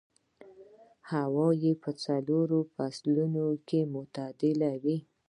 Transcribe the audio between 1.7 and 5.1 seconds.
په څلورو فصلونو کې معتدله وي.